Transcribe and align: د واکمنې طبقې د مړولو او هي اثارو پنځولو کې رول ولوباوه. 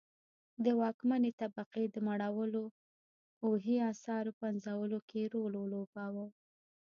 د 0.63 0.65
واکمنې 0.81 1.31
طبقې 1.41 1.85
د 1.91 1.95
مړولو 2.07 2.65
او 3.43 3.51
هي 3.65 3.77
اثارو 3.91 4.31
پنځولو 4.41 4.99
کې 5.09 5.21
رول 5.33 5.53
ولوباوه. 5.57 6.25